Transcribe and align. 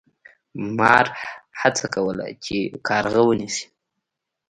مار 0.77 1.05
هڅه 1.61 1.85
کوله 1.93 2.25
چې 2.43 2.57
کارغه 2.87 3.21
ونیسي. 3.25 3.65